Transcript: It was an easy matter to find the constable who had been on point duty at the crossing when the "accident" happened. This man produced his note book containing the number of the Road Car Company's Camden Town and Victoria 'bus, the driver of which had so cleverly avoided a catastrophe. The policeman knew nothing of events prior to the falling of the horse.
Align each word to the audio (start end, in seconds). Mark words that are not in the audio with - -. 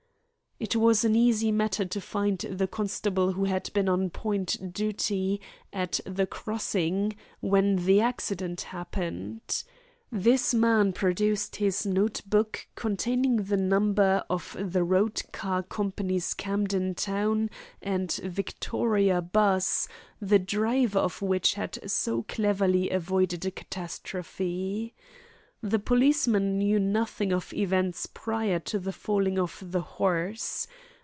It 0.63 0.75
was 0.75 1.03
an 1.03 1.15
easy 1.15 1.51
matter 1.51 1.85
to 1.85 1.99
find 1.99 2.37
the 2.37 2.67
constable 2.67 3.31
who 3.31 3.45
had 3.45 3.73
been 3.73 3.89
on 3.89 4.11
point 4.11 4.71
duty 4.71 5.41
at 5.73 5.99
the 6.05 6.27
crossing 6.27 7.15
when 7.39 7.77
the 7.77 7.99
"accident" 8.01 8.61
happened. 8.61 9.63
This 10.11 10.53
man 10.53 10.93
produced 10.93 11.55
his 11.55 11.83
note 11.83 12.21
book 12.27 12.67
containing 12.75 13.37
the 13.37 13.57
number 13.57 14.23
of 14.29 14.55
the 14.59 14.83
Road 14.83 15.23
Car 15.31 15.63
Company's 15.63 16.35
Camden 16.35 16.93
Town 16.93 17.49
and 17.81 18.11
Victoria 18.23 19.19
'bus, 19.19 19.87
the 20.21 20.37
driver 20.37 20.99
of 20.99 21.23
which 21.23 21.55
had 21.55 21.89
so 21.89 22.21
cleverly 22.27 22.91
avoided 22.91 23.47
a 23.47 23.51
catastrophe. 23.51 24.93
The 25.63 25.77
policeman 25.77 26.57
knew 26.57 26.79
nothing 26.79 27.31
of 27.31 27.53
events 27.53 28.07
prior 28.07 28.57
to 28.61 28.79
the 28.79 28.91
falling 28.91 29.37
of 29.37 29.59
the 29.63 29.81
horse. 29.81 30.65